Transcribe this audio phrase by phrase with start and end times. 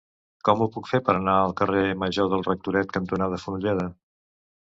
[0.47, 3.85] Com ho puc fer per anar al carrer Major del Rectoret cantonada Fonolleda?